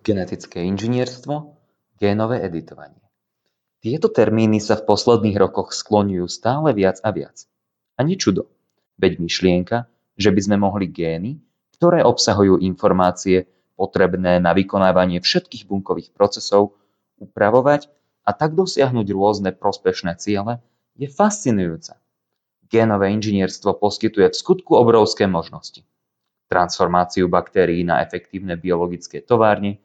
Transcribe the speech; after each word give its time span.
genetické 0.00 0.64
inžinierstvo, 0.64 1.56
génové 2.00 2.40
editovanie. 2.44 3.00
Tieto 3.80 4.12
termíny 4.12 4.60
sa 4.60 4.76
v 4.76 4.84
posledných 4.84 5.40
rokoch 5.40 5.72
skloňujú 5.72 6.28
stále 6.28 6.76
viac 6.76 7.00
a 7.00 7.12
viac. 7.12 7.48
A 7.96 8.04
nečudo, 8.04 8.48
veď 9.00 9.20
myšlienka, 9.20 9.88
že 10.20 10.28
by 10.32 10.40
sme 10.40 10.56
mohli 10.60 10.88
gény, 10.88 11.40
ktoré 11.80 12.04
obsahujú 12.04 12.60
informácie 12.60 13.48
potrebné 13.80 14.36
na 14.36 14.52
vykonávanie 14.52 15.24
všetkých 15.24 15.64
bunkových 15.64 16.12
procesov, 16.12 16.76
upravovať 17.16 17.88
a 18.28 18.36
tak 18.36 18.52
dosiahnuť 18.52 19.06
rôzne 19.16 19.50
prospešné 19.56 20.20
ciele, 20.20 20.60
je 21.00 21.08
fascinujúca. 21.08 21.96
Génové 22.68 23.16
inžinierstvo 23.16 23.80
poskytuje 23.80 24.28
v 24.28 24.36
skutku 24.36 24.76
obrovské 24.76 25.24
možnosti. 25.24 25.80
Transformáciu 26.52 27.32
baktérií 27.32 27.80
na 27.80 28.04
efektívne 28.04 28.60
biologické 28.60 29.24
továrne, 29.24 29.80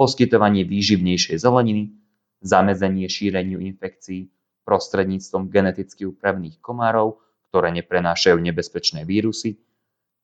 poskytovanie 0.00 0.64
výživnejšej 0.64 1.44
zeleniny, 1.44 1.92
zamedzenie 2.40 3.04
šíreniu 3.04 3.60
infekcií 3.60 4.32
prostredníctvom 4.64 5.52
geneticky 5.52 6.08
upravených 6.08 6.56
komárov, 6.64 7.20
ktoré 7.52 7.68
neprenášajú 7.76 8.40
nebezpečné 8.40 9.04
vírusy, 9.04 9.60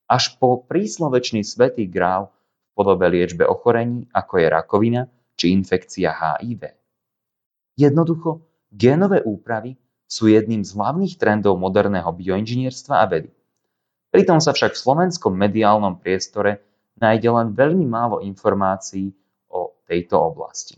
až 0.09 0.41
po 0.41 0.65
príslovečný 0.65 1.45
svetý 1.45 1.85
grál 1.85 2.33
v 2.33 2.69
podobe 2.73 3.05
liečbe 3.13 3.45
ochorení, 3.45 4.09
ako 4.17 4.41
je 4.41 4.47
rakovina 4.49 5.03
či 5.37 5.53
infekcia 5.53 6.09
HIV. 6.09 6.73
Jednoducho, 7.77 8.49
génové 8.73 9.21
úpravy 9.29 9.77
sú 10.09 10.33
jedným 10.33 10.65
z 10.65 10.73
hlavných 10.73 11.21
trendov 11.21 11.61
moderného 11.61 12.09
bioinžinierstva 12.17 12.95
a 12.97 13.07
vedy. 13.13 13.29
Pritom 14.09 14.41
sa 14.41 14.57
však 14.57 14.73
v 14.73 14.83
slovenskom 14.89 15.37
mediálnom 15.37 16.01
priestore 16.01 16.65
nájde 16.97 17.29
len 17.29 17.53
veľmi 17.53 17.85
málo 17.85 18.25
informácií 18.25 19.13
tejto 19.87 20.19
oblasti. 20.19 20.77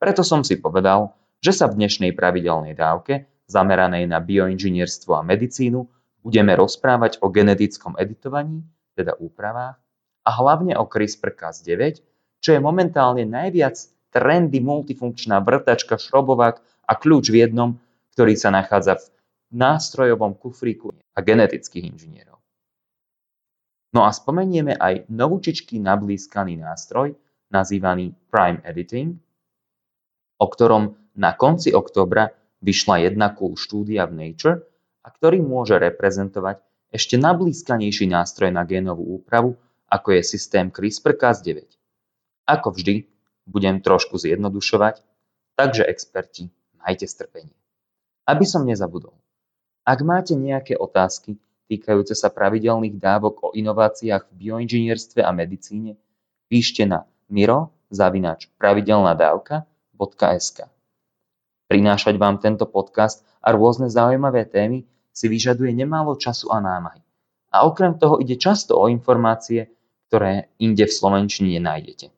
Preto 0.00 0.24
som 0.24 0.42
si 0.42 0.58
povedal, 0.58 1.12
že 1.44 1.52
sa 1.52 1.68
v 1.68 1.76
dnešnej 1.80 2.16
pravidelnej 2.16 2.72
dávke, 2.72 3.28
zameranej 3.48 4.08
na 4.08 4.18
bioinžinierstvo 4.20 5.12
a 5.12 5.22
medicínu, 5.22 5.84
budeme 6.24 6.56
rozprávať 6.56 7.20
o 7.20 7.28
genetickom 7.28 8.00
editovaní, 8.00 8.64
teda 8.96 9.20
úpravách, 9.20 9.76
a 10.24 10.30
hlavne 10.32 10.72
o 10.80 10.88
CRISPR-Cas9, 10.88 12.00
čo 12.40 12.56
je 12.56 12.60
momentálne 12.60 13.28
najviac 13.28 13.76
trendy 14.08 14.64
multifunkčná 14.64 15.44
vrtačka, 15.44 16.00
šrobovák 16.00 16.56
a 16.88 16.92
kľúč 16.96 17.28
v 17.28 17.44
jednom, 17.44 17.76
ktorý 18.16 18.36
sa 18.40 18.48
nachádza 18.48 18.96
v 18.96 19.04
nástrojovom 19.52 20.32
kufríku 20.40 20.96
a 21.12 21.18
genetických 21.20 21.92
inžinierov. 21.92 22.40
No 23.94 24.08
a 24.08 24.10
spomenieme 24.10 24.74
aj 24.74 25.06
novúčičký 25.12 25.78
nablískaný 25.78 26.58
nástroj, 26.58 27.14
nazývaný 27.54 28.18
Prime 28.34 28.58
Editing, 28.66 29.14
o 30.42 30.46
ktorom 30.50 30.98
na 31.14 31.38
konci 31.38 31.70
oktobra 31.70 32.34
vyšla 32.58 33.06
jedna 33.06 33.30
cool 33.38 33.54
štúdia 33.54 34.10
v 34.10 34.18
Nature 34.18 34.66
a 35.06 35.08
ktorý 35.14 35.38
môže 35.38 35.78
reprezentovať 35.78 36.58
ešte 36.90 37.14
nablískanejší 37.14 38.10
nástroj 38.10 38.50
na 38.50 38.66
génovú 38.66 39.22
úpravu, 39.22 39.54
ako 39.86 40.18
je 40.18 40.22
systém 40.26 40.74
CRISPR-Cas9. 40.74 41.70
Ako 42.50 42.74
vždy, 42.74 43.06
budem 43.46 43.78
trošku 43.78 44.18
zjednodušovať, 44.18 45.04
takže 45.54 45.86
experti, 45.86 46.50
majte 46.82 47.06
strpenie. 47.06 47.54
Aby 48.26 48.48
som 48.48 48.66
nezabudol. 48.66 49.14
Ak 49.84 50.00
máte 50.00 50.32
nejaké 50.32 50.80
otázky 50.80 51.36
týkajúce 51.68 52.16
sa 52.16 52.32
pravidelných 52.32 52.96
dávok 52.96 53.34
o 53.44 53.48
inováciách 53.52 54.32
v 54.32 54.34
bioinžinierstve 54.48 55.20
a 55.20 55.30
medicíne, 55.36 56.00
píšte 56.48 56.88
na 56.88 57.04
miro 57.30 57.70
zavinač 57.92 58.48
pravidelnadávka.sk. 58.58 60.58
Prinášať 61.64 62.14
vám 62.20 62.36
tento 62.42 62.68
podcast 62.68 63.24
a 63.40 63.54
rôzne 63.54 63.88
zaujímavé 63.88 64.44
témy 64.44 64.84
si 65.14 65.30
vyžaduje 65.30 65.72
nemálo 65.72 66.18
času 66.18 66.50
a 66.52 66.60
námahy. 66.60 67.00
A 67.54 67.64
okrem 67.64 67.94
toho 67.94 68.18
ide 68.18 68.34
často 68.34 68.74
o 68.74 68.90
informácie, 68.90 69.70
ktoré 70.10 70.50
inde 70.58 70.84
v 70.84 70.92
Slovenčine 70.92 71.54
nenájdete. 71.58 72.10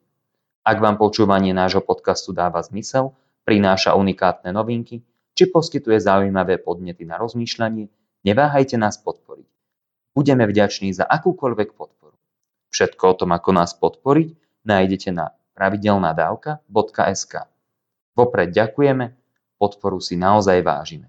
Ak 0.67 0.83
vám 0.83 0.99
počúvanie 0.99 1.55
nášho 1.55 1.79
podcastu 1.79 2.35
dáva 2.35 2.59
zmysel, 2.59 3.15
prináša 3.47 3.95
unikátne 3.95 4.51
novinky, 4.51 4.99
či 5.37 5.43
poskytuje 5.47 6.01
zaujímavé 6.01 6.59
podnety 6.59 7.05
na 7.05 7.21
rozmýšľanie, 7.21 7.87
neváhajte 8.25 8.75
nás 8.75 8.97
podporiť. 8.99 9.47
Budeme 10.17 10.49
vďační 10.49 10.97
za 10.97 11.05
akúkoľvek 11.05 11.77
podporu. 11.77 12.17
Všetko 12.73 13.03
o 13.05 13.17
tom, 13.23 13.29
ako 13.31 13.49
nás 13.53 13.77
podporiť, 13.77 14.46
nájdete 14.67 15.15
na 15.15 15.31
pravidelnadavka.sk. 15.55 17.33
Vopred 18.13 18.49
ďakujeme, 18.51 19.15
podporu 19.55 20.03
si 20.03 20.19
naozaj 20.19 20.59
vážime. 20.61 21.07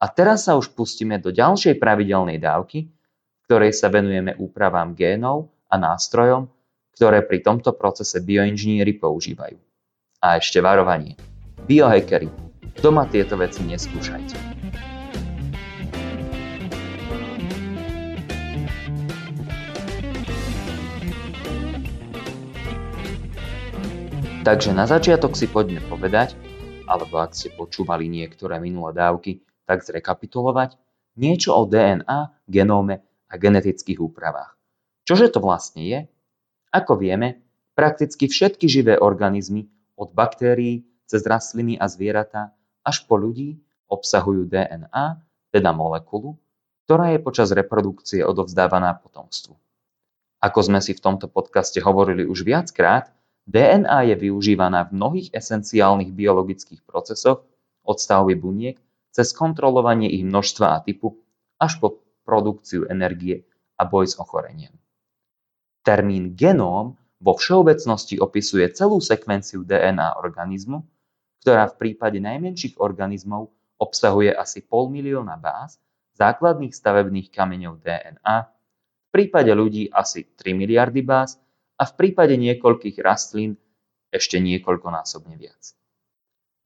A 0.00 0.08
teraz 0.08 0.48
sa 0.48 0.56
už 0.56 0.72
pustíme 0.72 1.20
do 1.20 1.30
ďalšej 1.30 1.76
pravidelnej 1.76 2.40
dávky, 2.40 2.88
ktorej 3.46 3.76
sa 3.76 3.92
venujeme 3.92 4.34
úpravám 4.36 4.96
génov 4.96 5.52
a 5.68 5.76
nástrojom, 5.76 6.48
ktoré 6.96 7.24
pri 7.24 7.44
tomto 7.44 7.76
procese 7.76 8.20
bioinžinieri 8.20 8.96
používajú. 8.96 9.56
A 10.20 10.36
ešte 10.40 10.60
varovanie. 10.60 11.16
Biohackery. 11.64 12.28
Doma 12.80 13.04
tieto 13.08 13.36
veci 13.36 13.60
neskúšajte. 13.64 14.59
Takže 24.40 24.72
na 24.72 24.88
začiatok 24.88 25.36
si 25.36 25.44
poďme 25.44 25.84
povedať, 25.84 26.32
alebo 26.88 27.20
ak 27.20 27.36
ste 27.36 27.52
počúvali 27.52 28.08
niektoré 28.08 28.56
minulé 28.56 28.96
dávky, 28.96 29.44
tak 29.68 29.84
zrekapitulovať 29.84 30.80
niečo 31.20 31.52
o 31.52 31.68
DNA, 31.68 32.48
genóme 32.48 33.04
a 33.28 33.34
genetických 33.36 34.00
úpravách. 34.00 34.56
Čože 35.04 35.28
to 35.28 35.44
vlastne 35.44 35.84
je 35.84 36.00
ako 36.70 37.02
vieme, 37.02 37.42
prakticky 37.74 38.30
všetky 38.30 38.70
živé 38.70 38.94
organizmy, 38.96 39.66
od 39.98 40.14
baktérií 40.16 40.86
cez 41.04 41.26
rastliny 41.26 41.76
a 41.76 41.90
zvieratá 41.90 42.56
až 42.86 43.04
po 43.04 43.20
ľudí, 43.20 43.60
obsahujú 43.90 44.48
DNA, 44.48 45.20
teda 45.52 45.70
molekulu, 45.74 46.38
ktorá 46.86 47.12
je 47.12 47.20
počas 47.20 47.52
reprodukcie 47.52 48.24
odovzdávaná 48.24 48.96
potomstvu. 48.96 49.52
Ako 50.40 50.60
sme 50.64 50.80
si 50.80 50.96
v 50.96 51.04
tomto 51.04 51.28
podcaste 51.28 51.76
hovorili 51.84 52.24
už 52.24 52.46
viackrát, 52.48 53.12
DNA 53.50 54.14
je 54.14 54.14
využívaná 54.14 54.86
v 54.86 54.94
mnohých 54.94 55.28
esenciálnych 55.34 56.14
biologických 56.14 56.86
procesoch 56.86 57.42
od 57.82 57.98
stavby 57.98 58.38
buniek 58.38 58.78
cez 59.10 59.34
kontrolovanie 59.34 60.06
ich 60.06 60.22
množstva 60.22 60.66
a 60.70 60.78
typu 60.86 61.18
až 61.58 61.82
po 61.82 61.98
produkciu 62.22 62.86
energie 62.86 63.42
a 63.74 63.82
boj 63.90 64.06
s 64.06 64.14
ochorením. 64.22 64.70
Termín 65.82 66.38
genóm 66.38 66.94
vo 67.18 67.34
všeobecnosti 67.34 68.22
opisuje 68.22 68.70
celú 68.70 69.02
sekvenciu 69.02 69.66
DNA 69.66 70.22
organizmu, 70.22 70.86
ktorá 71.42 71.66
v 71.74 71.78
prípade 71.82 72.22
najmenších 72.22 72.78
organizmov 72.78 73.50
obsahuje 73.82 74.30
asi 74.30 74.62
pol 74.62 74.94
milióna 74.94 75.34
báz 75.40 75.82
základných 76.20 76.76
stavebných 76.76 77.32
kameňov 77.32 77.80
DNA, 77.80 78.36
v 78.46 79.08
prípade 79.10 79.50
ľudí 79.56 79.88
asi 79.88 80.28
3 80.36 80.52
miliardy 80.52 81.00
báz 81.00 81.40
a 81.80 81.82
v 81.88 81.92
prípade 81.96 82.36
niekoľkých 82.36 83.00
rastlín 83.00 83.56
ešte 84.12 84.36
niekoľkonásobne 84.36 85.40
viac. 85.40 85.72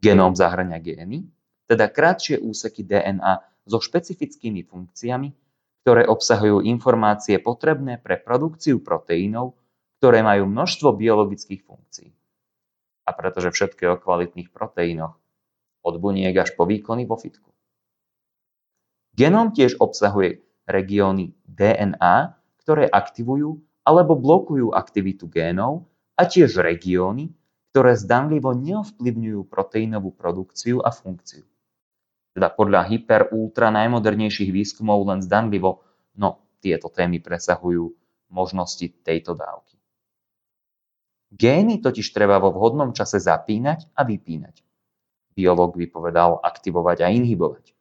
Genóm 0.02 0.34
zahrňa 0.34 0.82
gény, 0.82 1.30
teda 1.70 1.86
krátšie 1.86 2.42
úseky 2.42 2.82
DNA 2.82 3.40
so 3.64 3.78
špecifickými 3.78 4.66
funkciami, 4.66 5.30
ktoré 5.86 6.08
obsahujú 6.10 6.66
informácie 6.66 7.38
potrebné 7.38 8.02
pre 8.02 8.18
produkciu 8.18 8.82
proteínov, 8.82 9.54
ktoré 10.02 10.20
majú 10.26 10.50
množstvo 10.50 10.92
biologických 10.98 11.62
funkcií. 11.62 12.10
A 13.04 13.10
pretože 13.14 13.52
všetko 13.54 13.80
je 13.80 13.90
o 13.92 14.00
kvalitných 14.00 14.50
proteínoch, 14.50 15.14
od 15.84 15.94
buniek 16.00 16.32
až 16.36 16.56
po 16.56 16.64
výkony 16.64 17.04
vo 17.04 17.20
fitku. 17.20 17.52
Genóm 19.14 19.54
tiež 19.54 19.78
obsahuje 19.78 20.42
regióny 20.66 21.36
DNA, 21.44 22.34
ktoré 22.64 22.88
aktivujú 22.88 23.60
alebo 23.84 24.16
blokujú 24.16 24.72
aktivitu 24.72 25.28
génov 25.28 25.86
a 26.16 26.24
tiež 26.24 26.58
regióny, 26.58 27.30
ktoré 27.70 27.94
zdanlivo 27.94 28.56
neovplyvňujú 28.56 29.46
proteínovú 29.46 30.10
produkciu 30.16 30.80
a 30.80 30.90
funkciu 30.90 31.44
teda 32.34 32.50
podľa 32.50 32.90
hyper, 32.90 33.30
ultra 33.30 33.70
najmodernejších 33.70 34.50
výskumov 34.50 35.06
len 35.06 35.22
zdanlivo, 35.22 35.86
no 36.18 36.42
tieto 36.58 36.90
témy 36.90 37.22
presahujú 37.22 37.94
možnosti 38.34 38.90
tejto 39.06 39.38
dávky. 39.38 39.78
Gény 41.30 41.78
totiž 41.78 42.10
treba 42.10 42.42
vo 42.42 42.50
vhodnom 42.50 42.90
čase 42.90 43.22
zapínať 43.22 43.94
a 43.94 44.02
vypínať. 44.02 44.66
Biológ 45.34 45.78
by 45.78 45.86
povedal 45.90 46.42
aktivovať 46.42 47.06
a 47.06 47.08
inhibovať. 47.10 47.74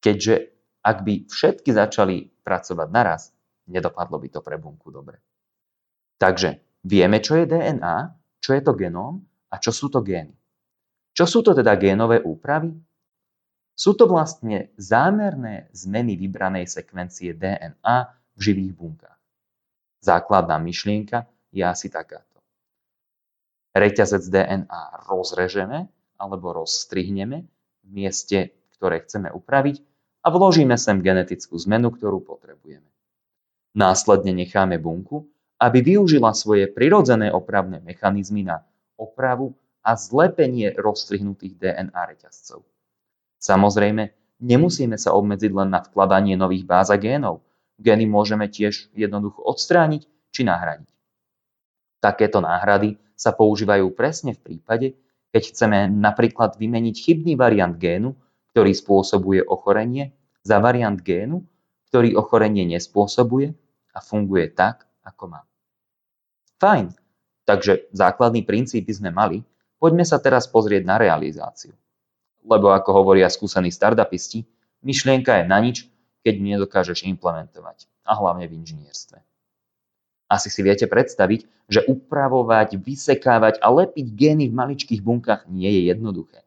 Keďže 0.00 0.34
ak 0.80 1.04
by 1.04 1.14
všetky 1.28 1.76
začali 1.76 2.32
pracovať 2.40 2.88
naraz, 2.88 3.36
nedopadlo 3.70 4.18
by 4.18 4.28
to 4.28 4.40
pre 4.42 4.58
bunku 4.58 4.90
dobre. 4.90 5.22
Takže 6.20 6.70
Vieme, 6.80 7.20
čo 7.20 7.36
je 7.36 7.44
DNA, 7.44 7.96
čo 8.40 8.56
je 8.56 8.62
to 8.64 8.72
genóm 8.72 9.20
a 9.52 9.60
čo 9.60 9.68
sú 9.68 9.92
to 9.92 10.00
gény. 10.00 10.32
Čo 11.12 11.24
sú 11.28 11.38
to 11.44 11.52
teda 11.52 11.76
génové 11.76 12.24
úpravy? 12.24 12.72
Sú 13.76 13.96
to 13.96 14.08
vlastne 14.08 14.72
zámerné 14.80 15.68
zmeny 15.76 16.16
vybranej 16.16 16.68
sekvencie 16.68 17.36
DNA 17.36 17.96
v 18.36 18.40
živých 18.40 18.72
bunkách. 18.76 19.20
Základná 20.00 20.56
myšlienka 20.56 21.28
je 21.52 21.64
asi 21.64 21.92
takáto. 21.92 22.40
Reťazec 23.76 24.24
DNA 24.24 25.04
rozrežeme 25.04 25.88
alebo 26.16 26.56
rozstrihneme 26.56 27.44
v 27.84 27.88
mieste, 27.92 28.56
ktoré 28.76 29.04
chceme 29.04 29.28
upraviť 29.28 29.84
a 30.24 30.32
vložíme 30.32 30.76
sem 30.80 31.00
genetickú 31.04 31.60
zmenu, 31.60 31.92
ktorú 31.92 32.24
potrebujeme. 32.24 32.89
Následne 33.70 34.34
necháme 34.34 34.82
bunku, 34.82 35.30
aby 35.60 35.84
využila 35.84 36.34
svoje 36.34 36.66
prirodzené 36.66 37.30
opravné 37.30 37.78
mechanizmy 37.84 38.42
na 38.42 38.66
opravu 38.98 39.54
a 39.84 39.94
zlepenie 39.94 40.74
rozstrihnutých 40.74 41.56
DNA 41.56 42.00
reťazcov. 42.16 42.66
Samozrejme, 43.40 44.10
nemusíme 44.42 44.96
sa 45.00 45.16
obmedziť 45.16 45.52
len 45.54 45.72
na 45.72 45.80
vkladanie 45.80 46.36
nových 46.36 46.64
báz 46.68 46.88
a 46.92 46.98
génov. 47.00 47.44
Gény 47.80 48.04
môžeme 48.04 48.44
tiež 48.50 48.92
jednoducho 48.92 49.40
odstrániť 49.40 50.04
či 50.34 50.44
nahradiť. 50.44 50.90
Takéto 52.00 52.40
náhrady 52.44 52.96
sa 53.16 53.32
používajú 53.32 53.92
presne 53.92 54.32
v 54.36 54.40
prípade, 54.40 54.96
keď 55.30 55.42
chceme 55.52 55.78
napríklad 55.88 56.56
vymeniť 56.56 56.96
chybný 56.96 57.36
variant 57.36 57.76
génu, 57.76 58.16
ktorý 58.52 58.72
spôsobuje 58.74 59.46
ochorenie, 59.46 60.16
za 60.40 60.56
variant 60.58 60.96
génu, 60.96 61.44
ktorý 61.90 62.14
ochorenie 62.14 62.64
nespôsobuje 62.70 63.52
a 63.92 63.98
funguje 63.98 64.48
tak, 64.54 64.86
ako 65.02 65.36
má. 65.36 65.42
Fajn, 66.62 66.94
takže 67.44 67.90
základný 67.90 68.46
princíp 68.46 68.86
by 68.86 68.94
sme 68.94 69.10
mali, 69.10 69.38
Poďme 69.80 70.04
sa 70.04 70.20
teraz 70.20 70.44
pozrieť 70.44 70.84
na 70.84 71.00
realizáciu. 71.00 71.72
Lebo 72.44 72.68
ako 72.68 73.00
hovoria 73.00 73.32
skúsení 73.32 73.72
startupisti, 73.72 74.44
myšlienka 74.84 75.40
je 75.40 75.44
na 75.48 75.56
nič, 75.56 75.88
keď 76.20 76.36
nedokážeš 76.36 77.08
implementovať. 77.08 77.88
A 78.04 78.12
hlavne 78.20 78.44
v 78.44 78.60
inžinierstve. 78.60 79.24
Asi 80.28 80.52
si 80.52 80.60
viete 80.60 80.84
predstaviť, 80.84 81.48
že 81.72 81.80
upravovať, 81.88 82.76
vysekávať 82.76 83.64
a 83.64 83.72
lepiť 83.72 84.06
gény 84.12 84.52
v 84.52 84.54
maličkých 84.54 85.00
bunkách 85.00 85.48
nie 85.48 85.72
je 85.80 85.82
jednoduché. 85.88 86.44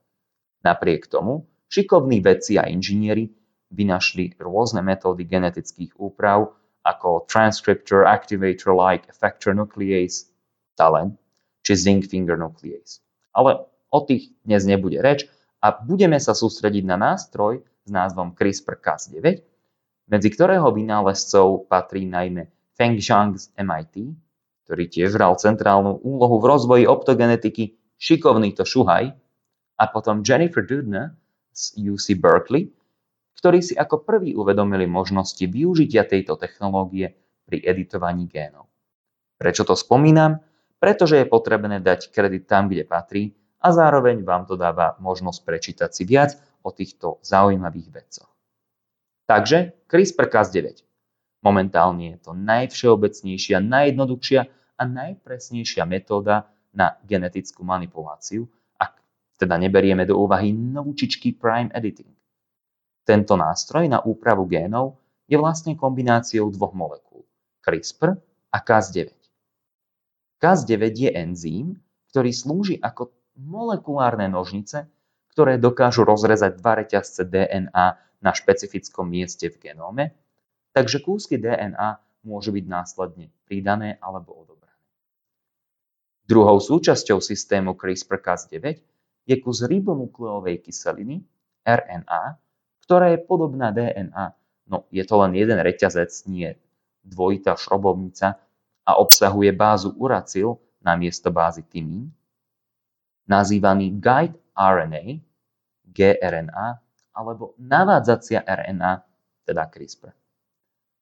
Napriek 0.62 1.10
tomu, 1.10 1.50
šikovní 1.74 2.22
vedci 2.22 2.62
a 2.62 2.70
inžinieri 2.70 3.34
vynašli 3.74 4.38
rôzne 4.38 4.86
metódy 4.86 5.26
genetických 5.26 5.98
úprav 5.98 6.54
ako 6.86 7.26
transcriptor 7.26 8.06
activator 8.06 8.76
like 8.78 9.10
effector 9.10 9.58
nuclease, 9.58 10.30
TALEN, 10.78 11.18
či 11.66 11.74
zinc 11.74 12.06
finger 12.06 12.38
nuclease. 12.38 13.02
Ale 13.34 13.66
o 13.90 14.00
tých 14.06 14.30
dnes 14.46 14.68
nebude 14.70 15.02
reč 15.02 15.26
a 15.64 15.74
budeme 15.74 16.20
sa 16.22 16.38
sústrediť 16.38 16.84
na 16.86 17.00
nástroj 17.00 17.64
s 17.84 17.90
názvom 17.90 18.36
CRISPR-Cas9, 18.36 19.26
medzi 20.12 20.30
ktorého 20.30 20.70
vynálezcov 20.76 21.72
patrí 21.72 22.04
najmä 22.06 22.52
Feng 22.76 23.00
Zhang 23.00 23.40
z 23.40 23.48
MIT, 23.56 24.12
ktorý 24.68 24.84
tiež 24.92 25.16
hral 25.16 25.40
centrálnu 25.40 26.04
úlohu 26.04 26.40
v 26.40 26.50
rozvoji 26.52 26.84
optogenetiky, 26.88 27.76
šikovný 27.96 28.52
to 28.56 28.68
šuhaj, 28.68 29.16
a 29.80 29.84
potom 29.90 30.22
Jennifer 30.22 30.62
Doudna 30.64 31.16
z 31.56 31.90
UC 31.90 32.20
Berkeley, 32.20 32.70
ktorí 33.44 33.60
si 33.60 33.76
ako 33.76 34.08
prvý 34.08 34.40
uvedomili 34.40 34.88
možnosti 34.88 35.44
využitia 35.44 36.08
tejto 36.08 36.40
technológie 36.40 37.12
pri 37.44 37.60
editovaní 37.60 38.32
génov. 38.32 38.72
Prečo 39.36 39.68
to 39.68 39.76
spomínam? 39.76 40.40
pretože 40.84 41.16
je 41.16 41.32
potrebné 41.32 41.80
dať 41.80 42.12
kredit 42.12 42.44
tam, 42.44 42.68
kde 42.68 42.84
patrí 42.84 43.32
a 43.64 43.72
zároveň 43.72 44.20
vám 44.28 44.44
to 44.44 44.60
dáva 44.60 45.00
možnosť 45.00 45.40
prečítať 45.48 45.90
si 45.96 46.04
viac 46.04 46.36
o 46.60 46.76
týchto 46.76 47.24
zaujímavých 47.24 47.88
vedcoch. 47.88 48.28
Takže 49.24 49.88
CRISPR-Cas9. 49.88 50.84
Momentálne 51.48 52.12
je 52.12 52.18
to 52.20 52.36
najvšeobecnejšia, 52.36 53.64
najjednoduchšia 53.64 54.42
a 54.76 54.84
najpresnejšia 54.84 55.88
metóda 55.88 56.52
na 56.76 57.00
genetickú 57.08 57.64
manipuláciu, 57.64 58.44
ak 58.76 59.00
teda 59.40 59.56
neberieme 59.56 60.04
do 60.04 60.20
úvahy 60.20 60.52
novúčičký 60.52 61.40
prime 61.40 61.72
editing. 61.72 62.12
Tento 63.04 63.36
nástroj 63.36 63.92
na 63.92 64.00
úpravu 64.00 64.48
génov 64.48 65.00
je 65.28 65.36
vlastne 65.36 65.76
kombináciou 65.76 66.48
dvoch 66.52 66.72
molekúl, 66.72 67.28
CRISPR 67.60 68.16
a 68.52 68.58
Cas9. 68.64 69.12
Cas9 70.40 70.84
je 70.96 71.10
enzým, 71.12 71.76
ktorý 72.12 72.32
slúži 72.32 72.76
ako 72.80 73.12
molekulárne 73.40 74.28
nožnice, 74.32 74.88
ktoré 75.34 75.58
dokážu 75.58 76.06
rozrezať 76.06 76.62
dva 76.62 76.80
reťazce 76.80 77.26
DNA 77.26 77.88
na 78.24 78.32
špecifickom 78.32 79.10
mieste 79.10 79.50
v 79.50 79.58
genóme, 79.60 80.16
takže 80.72 81.02
kúsky 81.02 81.42
DNA 81.42 82.00
môžu 82.24 82.56
byť 82.56 82.66
následne 82.70 83.28
pridané 83.44 84.00
alebo 84.00 84.38
odobrané. 84.38 84.80
Druhou 86.24 86.62
súčasťou 86.62 87.20
systému 87.20 87.76
CRISPR-Cas9 87.76 88.64
je 89.28 89.36
kus 89.44 89.60
ribonukleovej 89.66 90.64
kyseliny 90.64 91.20
RNA, 91.68 92.43
ktorá 92.84 93.16
je 93.16 93.20
podobná 93.24 93.72
DNA, 93.72 94.36
no 94.68 94.86
je 94.92 95.04
to 95.08 95.16
len 95.24 95.34
jeden 95.34 95.60
reťazec, 95.60 96.12
nie 96.28 96.56
dvojitá 97.04 97.56
šrobovnica, 97.60 98.40
a 98.84 99.00
obsahuje 99.00 99.56
bázu 99.56 99.96
uracil 99.96 100.60
namiesto 100.84 101.32
bázy 101.32 101.64
tymín, 101.64 102.12
nazývaný 103.24 103.96
guide 103.96 104.36
RNA, 104.52 105.24
gRNA, 105.88 106.68
alebo 107.16 107.56
navádzacia 107.56 108.44
RNA, 108.44 109.08
teda 109.48 109.64
CRISPR. 109.72 110.12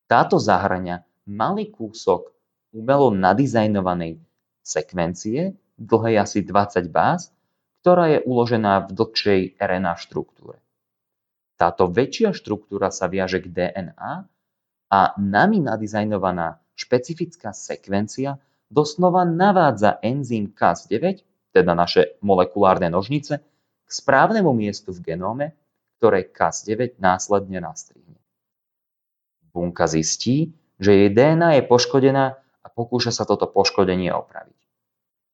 Táto 0.06 0.38
zahrania 0.38 1.02
malý 1.26 1.74
kúsok 1.74 2.30
umelo 2.76 3.10
nadizajnovanej 3.10 4.22
sekvencie, 4.62 5.58
dlhej 5.82 6.22
asi 6.22 6.46
20 6.46 6.86
báz, 6.94 7.34
ktorá 7.82 8.14
je 8.14 8.20
uložená 8.22 8.86
v 8.86 8.90
dlhšej 8.94 9.42
RNA 9.58 9.94
štruktúre. 9.98 10.62
Táto 11.62 11.94
väčšia 11.94 12.34
štruktúra 12.34 12.90
sa 12.90 13.06
viaže 13.06 13.38
k 13.38 13.54
DNA 13.54 14.26
a 14.90 15.00
nami 15.22 15.62
nadizajnovaná 15.62 16.58
špecifická 16.74 17.54
sekvencia 17.54 18.42
doslova 18.66 19.30
navádza 19.30 20.02
enzym 20.02 20.58
Cas9, 20.58 21.22
teda 21.54 21.78
naše 21.78 22.18
molekulárne 22.26 22.90
nožnice, 22.90 23.46
k 23.86 23.90
správnemu 23.94 24.50
miestu 24.58 24.90
v 24.90 25.14
genóme, 25.14 25.54
ktoré 26.02 26.26
Cas9 26.34 26.98
následne 26.98 27.62
nastrihne. 27.62 28.18
Bunka 29.54 29.86
zistí, 29.86 30.58
že 30.82 30.98
jej 30.98 31.10
DNA 31.14 31.62
je 31.62 31.64
poškodená 31.70 32.42
a 32.42 32.68
pokúša 32.74 33.14
sa 33.14 33.30
toto 33.30 33.46
poškodenie 33.46 34.10
opraviť. 34.10 34.58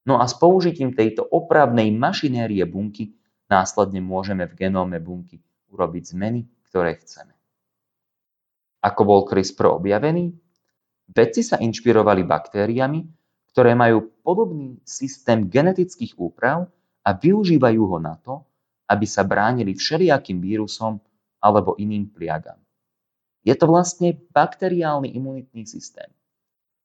No 0.03 0.19
a 0.19 0.27
s 0.27 0.35
použitím 0.35 0.91
tejto 0.91 1.23
opravnej 1.23 1.87
mašinérie 1.95 2.67
bunky 2.67 3.15
následne 3.47 4.03
môžeme 4.03 4.43
v 4.43 4.67
genóme 4.67 4.99
bunky 4.99 5.39
urobiť 5.71 6.03
zmeny, 6.15 6.47
ktoré 6.69 6.99
chceme. 6.99 7.33
Ako 8.83 9.01
bol 9.03 9.21
CRISPR 9.27 9.73
objavený? 9.81 10.31
Vedci 11.07 11.41
sa 11.41 11.57
inšpirovali 11.59 12.27
baktériami, 12.27 12.99
ktoré 13.51 13.73
majú 13.73 14.11
podobný 14.21 14.77
systém 14.85 15.47
genetických 15.49 16.13
úprav 16.19 16.69
a 17.01 17.09
využívajú 17.15 17.81
ho 17.89 17.97
na 17.97 18.19
to, 18.19 18.43
aby 18.87 19.07
sa 19.07 19.23
bránili 19.23 19.75
všelijakým 19.75 20.39
vírusom 20.39 20.99
alebo 21.41 21.75
iným 21.79 22.11
pliagam. 22.11 22.59
Je 23.47 23.55
to 23.55 23.65
vlastne 23.67 24.11
bakteriálny 24.35 25.15
imunitný 25.15 25.63
systém. 25.63 26.11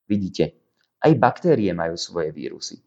Vidíte, 0.06 0.54
aj 1.02 1.18
baktérie 1.18 1.74
majú 1.74 1.98
svoje 1.98 2.30
vírusy. 2.30 2.78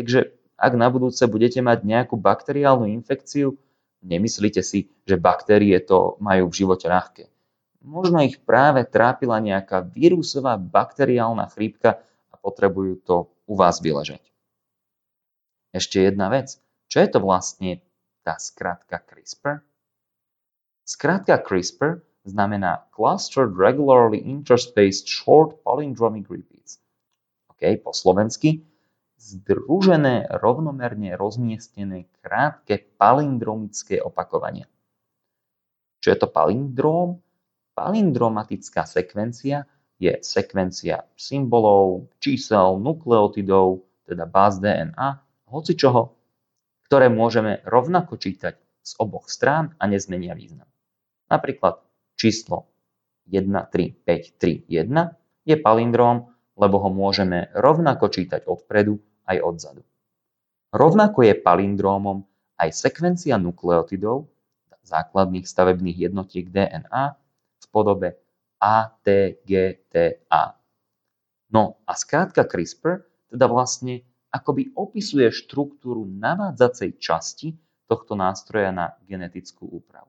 Takže 0.00 0.32
ak 0.56 0.72
na 0.74 0.88
budúce 0.88 1.20
budete 1.28 1.60
mať 1.60 1.84
nejakú 1.84 2.16
bakteriálnu 2.16 2.88
infekciu, 2.88 3.54
nemyslíte 4.02 4.62
si, 4.62 4.90
že 5.06 5.18
baktérie 5.18 5.78
to 5.82 6.18
majú 6.22 6.50
v 6.50 6.58
živote 6.64 6.86
ľahké. 6.86 7.24
Možno 7.82 8.20
ich 8.26 8.42
práve 8.42 8.82
trápila 8.84 9.38
nejaká 9.38 9.86
vírusová 9.86 10.58
bakteriálna 10.58 11.46
chrípka 11.50 12.02
a 12.28 12.34
potrebujú 12.34 12.94
to 13.06 13.16
u 13.46 13.54
vás 13.54 13.78
vyležať. 13.78 14.20
Ešte 15.70 16.02
jedna 16.02 16.28
vec. 16.32 16.58
Čo 16.88 17.04
je 17.04 17.08
to 17.12 17.18
vlastne 17.20 17.84
tá 18.24 18.40
skratka 18.40 18.98
CRISPR? 19.04 19.60
Skratka 20.88 21.36
CRISPR 21.38 22.00
znamená 22.24 22.88
Clustered 22.92 23.52
Regularly 23.52 24.24
Interspaced 24.24 25.04
Short 25.04 25.60
Palindromic 25.62 26.28
Repeats. 26.32 26.80
OK, 27.52 27.62
po 27.84 27.92
slovensky 27.92 28.64
združené 29.18 30.30
rovnomerne 30.38 31.18
rozmiestnené 31.18 32.06
krátke 32.22 32.86
palindromické 32.96 33.98
opakovania. 33.98 34.70
Čo 35.98 36.14
je 36.14 36.18
to 36.22 36.28
palindróm? 36.30 37.18
Palindromatická 37.74 38.86
sekvencia 38.86 39.66
je 39.98 40.14
sekvencia 40.22 41.02
symbolov, 41.18 42.10
čísel, 42.22 42.78
nukleotidov, 42.78 43.82
teda 44.06 44.24
báz 44.30 44.62
DNA, 44.62 45.08
hocičoho, 45.50 46.14
ktoré 46.86 47.10
môžeme 47.10 47.60
rovnako 47.66 48.16
čítať 48.16 48.54
z 48.82 48.92
oboch 49.02 49.26
strán 49.26 49.74
a 49.76 49.90
nezmenia 49.90 50.32
význam. 50.38 50.70
Napríklad 51.28 51.82
číslo 52.14 52.70
1, 53.28 53.50
3, 53.50 54.06
5, 54.06 54.40
3, 54.40 54.64
1 54.64 55.50
je 55.50 55.56
palindróm, 55.60 56.32
lebo 56.58 56.82
ho 56.82 56.90
môžeme 56.90 57.48
rovnako 57.54 58.10
čítať 58.10 58.44
odpredu 58.50 58.98
aj 59.30 59.38
odzadu. 59.40 59.82
Rovnako 60.74 61.24
je 61.24 61.34
palindrómom 61.38 62.26
aj 62.58 62.74
sekvencia 62.74 63.38
nukleotidov, 63.38 64.26
základných 64.88 65.44
stavebných 65.44 66.08
jednotiek 66.08 66.48
DNA 66.48 67.04
v 67.60 67.66
podobe 67.68 68.16
ATGTA. 68.56 70.44
No 71.52 71.80
a 71.84 71.92
skrátka 71.92 72.48
CRISPR 72.48 73.04
teda 73.28 73.46
vlastne 73.48 74.04
akoby 74.32 74.72
opisuje 74.72 75.28
štruktúru 75.28 76.08
navádzacej 76.08 76.90
časti 76.96 77.48
tohto 77.88 78.16
nástroja 78.16 78.72
na 78.72 78.96
genetickú 79.04 79.64
úpravu. 79.68 80.08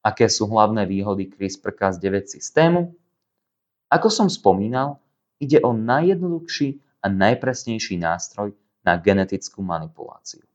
Aké 0.00 0.32
sú 0.32 0.48
hlavné 0.48 0.88
výhody 0.88 1.28
CRISPR-Cas9 1.28 2.40
systému? 2.40 2.96
Ako 3.90 4.06
som 4.06 4.30
spomínal, 4.30 5.02
ide 5.42 5.58
o 5.60 5.74
najjednoduchší 5.74 6.78
a 7.02 7.10
najpresnejší 7.10 7.98
nástroj 7.98 8.54
na 8.86 8.94
genetickú 8.96 9.66
manipuláciu. 9.66 10.46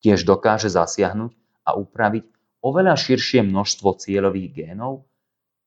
Tiež 0.00 0.24
dokáže 0.24 0.72
zasiahnuť 0.72 1.32
a 1.66 1.76
upraviť 1.76 2.24
oveľa 2.64 2.96
širšie 2.96 3.44
množstvo 3.44 4.00
cieľových 4.00 4.48
génov 4.54 5.04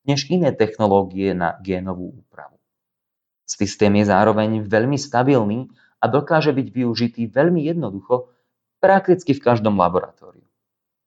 než 0.04 0.26
iné 0.32 0.50
technológie 0.50 1.36
na 1.36 1.60
génovú 1.60 2.18
úpravu. 2.24 2.56
Systém 3.44 3.92
je 4.00 4.08
zároveň 4.08 4.64
veľmi 4.64 4.96
stabilný 4.96 5.70
a 6.00 6.08
dokáže 6.08 6.54
byť 6.54 6.66
využitý 6.70 7.22
veľmi 7.28 7.66
jednoducho 7.68 8.32
prakticky 8.80 9.36
v 9.36 9.44
každom 9.44 9.76
laboratóriu. 9.76 10.46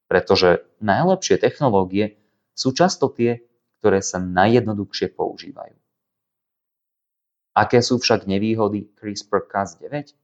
Pretože 0.05 0.61
najlepšie 0.83 1.41
technológie 1.41 2.21
sú 2.53 2.75
často 2.75 3.09
tie, 3.09 3.41
ktoré 3.83 3.99
sa 3.99 4.15
najjednoduchšie 4.15 5.11
používajú. 5.11 5.75
Aké 7.51 7.83
sú 7.83 7.99
však 7.99 8.23
nevýhody 8.31 8.87
CRISPR-Cas9? 8.95 10.15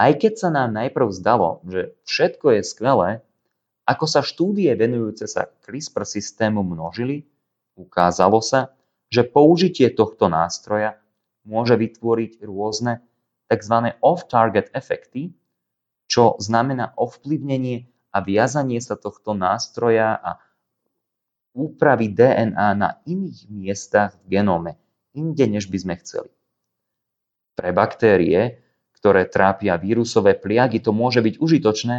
Aj 0.00 0.12
keď 0.16 0.32
sa 0.32 0.48
nám 0.48 0.72
najprv 0.72 1.12
zdalo, 1.12 1.60
že 1.68 1.92
všetko 2.08 2.56
je 2.56 2.62
skvelé, 2.64 3.10
ako 3.84 4.04
sa 4.08 4.24
štúdie 4.24 4.72
venujúce 4.80 5.28
sa 5.28 5.44
CRISPR 5.60 6.08
systému 6.08 6.64
množili, 6.64 7.28
ukázalo 7.76 8.40
sa, 8.40 8.72
že 9.12 9.28
použitie 9.28 9.92
tohto 9.92 10.32
nástroja 10.32 10.96
môže 11.44 11.76
vytvoriť 11.76 12.48
rôzne 12.48 13.04
tzv. 13.52 13.92
off-target 14.00 14.72
efekty, 14.72 15.36
čo 16.08 16.40
znamená 16.40 16.96
ovplyvnenie 16.96 17.92
a 18.08 18.24
viazanie 18.24 18.80
sa 18.80 18.96
tohto 18.96 19.36
nástroja 19.36 20.16
a 20.16 20.40
úpravy 21.58 22.14
DNA 22.14 22.68
na 22.78 23.02
iných 23.02 23.50
miestach 23.50 24.14
v 24.22 24.38
genóme, 24.38 24.78
inde 25.18 25.42
než 25.50 25.66
by 25.66 25.78
sme 25.82 25.94
chceli. 25.98 26.30
Pre 27.58 27.74
baktérie, 27.74 28.62
ktoré 28.94 29.26
trápia 29.26 29.74
vírusové 29.74 30.38
pliagy, 30.38 30.78
to 30.78 30.94
môže 30.94 31.18
byť 31.18 31.42
užitočné, 31.42 31.96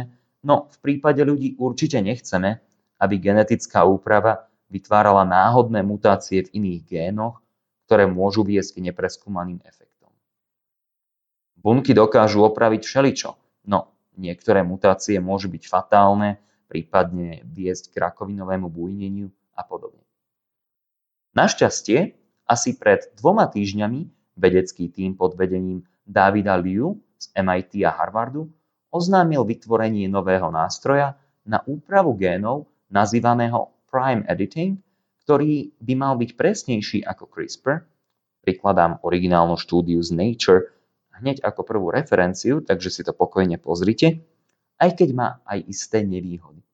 no 0.48 0.72
v 0.72 0.78
prípade 0.80 1.20
ľudí 1.20 1.60
určite 1.60 2.00
nechceme, 2.00 2.64
aby 2.96 3.14
genetická 3.20 3.84
úprava 3.84 4.48
vytvárala 4.72 5.28
náhodné 5.28 5.84
mutácie 5.84 6.48
v 6.48 6.52
iných 6.56 6.80
génoch, 6.88 7.44
ktoré 7.84 8.08
môžu 8.08 8.46
viesť 8.46 8.80
k 8.80 8.84
nepreskúmaným 8.88 9.60
efektom. 9.66 10.08
Bunky 11.60 11.92
dokážu 11.92 12.40
opraviť 12.48 12.88
všeličo, 12.88 13.30
no 13.68 13.92
niektoré 14.16 14.64
mutácie 14.64 15.20
môžu 15.20 15.52
byť 15.52 15.64
fatálne, 15.68 16.40
prípadne 16.70 17.42
viesť 17.44 17.90
k 17.90 18.00
rakovinovému 18.08 18.70
bujneniu 18.70 19.28
a 19.60 19.62
podobne. 19.68 20.00
Našťastie, 21.36 22.16
asi 22.48 22.70
pred 22.80 23.12
dvoma 23.20 23.46
týždňami 23.52 24.08
vedecký 24.40 24.88
tím 24.88 25.14
pod 25.14 25.36
vedením 25.36 25.84
Davida 26.08 26.56
Liu 26.56 26.96
z 27.20 27.28
MIT 27.36 27.84
a 27.84 27.92
Harvardu 27.92 28.48
oznámil 28.90 29.44
vytvorenie 29.44 30.08
nového 30.08 30.48
nástroja 30.48 31.14
na 31.44 31.60
úpravu 31.68 32.16
génov 32.16 32.66
nazývaného 32.90 33.70
prime 33.86 34.26
editing, 34.26 34.80
ktorý 35.22 35.70
by 35.78 35.94
mal 35.94 36.18
byť 36.18 36.30
presnejší 36.34 36.98
ako 37.06 37.30
CRISPR. 37.30 37.86
Prikladám 38.42 38.98
originálnu 39.04 39.54
štúdiu 39.60 40.00
z 40.02 40.10
Nature 40.16 40.80
hneď 41.20 41.44
ako 41.44 41.60
prvú 41.62 41.92
referenciu, 41.92 42.64
takže 42.64 42.88
si 42.88 43.02
to 43.04 43.12
pokojne 43.12 43.60
pozrite, 43.60 44.24
aj 44.80 44.96
keď 44.96 45.08
má 45.12 45.28
aj 45.44 45.68
isté 45.68 46.00
nevýhody. 46.02 46.64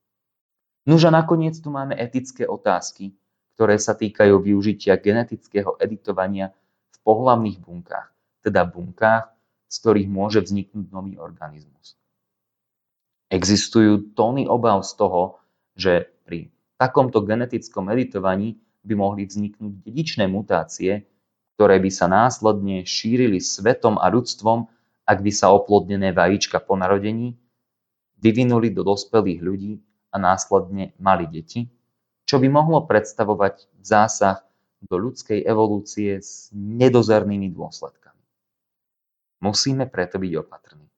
Nuž 0.86 1.02
a 1.04 1.10
nakoniec 1.10 1.58
tu 1.58 1.74
máme 1.74 1.98
etické 1.98 2.46
otázky, 2.46 3.10
ktoré 3.58 3.74
sa 3.74 3.98
týkajú 3.98 4.38
využitia 4.38 4.94
genetického 5.02 5.74
editovania 5.82 6.54
v 6.94 6.96
pohlavných 7.02 7.58
bunkách, 7.58 8.06
teda 8.46 8.62
bunkách, 8.62 9.26
z 9.66 9.76
ktorých 9.82 10.08
môže 10.08 10.38
vzniknúť 10.46 10.86
nový 10.94 11.18
organizmus. 11.18 11.98
Existujú 13.26 14.14
tóny 14.14 14.46
obav 14.46 14.86
z 14.86 14.92
toho, 14.94 15.42
že 15.74 16.06
pri 16.22 16.54
takomto 16.78 17.18
genetickom 17.26 17.90
editovaní 17.90 18.62
by 18.86 18.94
mohli 18.94 19.26
vzniknúť 19.26 19.82
dedičné 19.82 20.30
mutácie, 20.30 21.02
ktoré 21.58 21.82
by 21.82 21.90
sa 21.90 22.06
následne 22.06 22.86
šírili 22.86 23.42
svetom 23.42 23.98
a 23.98 24.06
ľudstvom, 24.06 24.70
ak 25.02 25.18
by 25.18 25.32
sa 25.34 25.50
oplodnené 25.50 26.14
vajíčka 26.14 26.62
po 26.62 26.78
narodení 26.78 27.34
vyvinuli 28.22 28.70
do 28.70 28.86
dospelých 28.86 29.40
ľudí 29.42 29.72
a 30.16 30.18
následne 30.18 30.96
mali 30.96 31.28
deti, 31.28 31.68
čo 32.24 32.40
by 32.40 32.48
mohlo 32.48 32.88
predstavovať 32.88 33.68
zásah 33.84 34.40
do 34.80 34.96
ľudskej 34.96 35.44
evolúcie 35.44 36.24
s 36.24 36.48
nedozernými 36.56 37.52
dôsledkami. 37.52 38.24
Musíme 39.44 39.84
preto 39.84 40.16
byť 40.16 40.32
opatrní. 40.40 40.88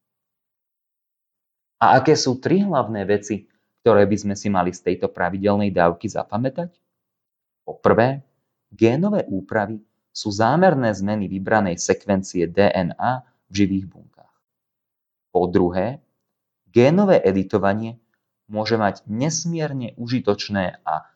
A 1.82 1.98
aké 1.98 2.14
sú 2.14 2.38
tri 2.38 2.62
hlavné 2.62 3.02
veci, 3.06 3.50
ktoré 3.82 4.06
by 4.06 4.16
sme 4.18 4.34
si 4.38 4.46
mali 4.50 4.70
z 4.70 4.82
tejto 4.86 5.10
pravidelnej 5.10 5.74
dávky 5.74 6.10
zapamätať? 6.10 6.74
Po 7.66 7.78
prvé, 7.78 8.22
génové 8.70 9.26
úpravy 9.26 9.82
sú 10.14 10.34
zámerné 10.34 10.90
zmeny 10.94 11.30
vybranej 11.30 11.78
sekvencie 11.78 12.50
DNA 12.50 13.22
v 13.50 13.52
živých 13.54 13.86
bunkách. 13.86 14.34
Po 15.30 15.46
druhé, 15.46 16.02
génové 16.66 17.22
editovanie 17.22 18.02
môže 18.48 18.80
mať 18.80 19.04
nesmierne 19.06 19.92
užitočné 20.00 20.80
a 20.84 21.08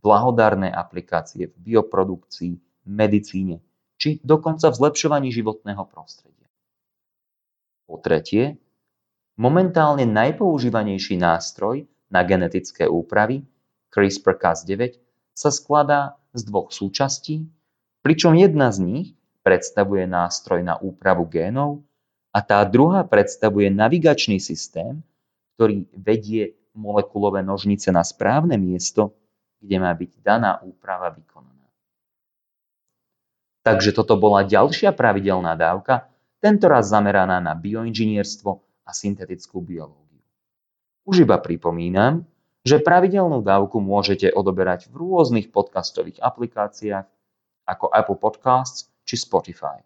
blahodárne 0.00 0.70
aplikácie 0.70 1.50
v 1.50 1.56
bioprodukcii, 1.58 2.86
medicíne 2.86 3.66
či 3.96 4.20
dokonca 4.20 4.68
v 4.68 4.78
zlepšovaní 4.78 5.28
životného 5.32 5.84
prostredia. 5.88 6.48
Po 7.88 7.96
tretie, 8.00 8.60
momentálne 9.40 10.04
najpoužívanejší 10.04 11.16
nástroj 11.16 11.88
na 12.12 12.20
genetické 12.22 12.84
úpravy, 12.86 13.42
CRISPR-Cas9, 13.90 15.00
sa 15.36 15.50
skladá 15.52 16.16
z 16.36 16.44
dvoch 16.48 16.72
súčastí, 16.72 17.48
pričom 18.04 18.36
jedna 18.36 18.72
z 18.72 18.78
nich 18.84 19.08
predstavuje 19.40 20.04
nástroj 20.04 20.60
na 20.64 20.76
úpravu 20.76 21.24
génov 21.28 21.84
a 22.32 22.44
tá 22.44 22.60
druhá 22.68 23.06
predstavuje 23.06 23.72
navigačný 23.72 24.36
systém, 24.42 25.00
ktorý 25.56 25.88
vedie 25.96 26.52
molekulové 26.76 27.40
nožnice 27.42 27.88
na 27.90 28.04
správne 28.04 28.60
miesto, 28.60 29.16
kde 29.58 29.76
má 29.80 29.90
byť 29.90 30.20
daná 30.20 30.60
úprava 30.60 31.10
vykonaná. 31.10 31.66
Takže 33.66 33.90
toto 33.96 34.14
bola 34.14 34.46
ďalšia 34.46 34.94
pravidelná 34.94 35.58
dávka, 35.58 36.06
tentoraz 36.38 36.92
zameraná 36.92 37.42
na 37.42 37.56
bioinžinierstvo 37.58 38.50
a 38.86 38.90
syntetickú 38.94 39.58
biológiu. 39.58 40.22
Už 41.02 41.26
iba 41.26 41.34
pripomínam, 41.42 42.22
že 42.66 42.82
pravidelnú 42.82 43.42
dávku 43.46 43.78
môžete 43.78 44.30
odoberať 44.34 44.90
v 44.90 44.98
rôznych 44.98 45.54
podcastových 45.54 46.18
aplikáciách 46.18 47.06
ako 47.66 47.86
Apple 47.90 48.18
Podcasts 48.18 48.90
či 49.06 49.14
Spotify. 49.18 49.82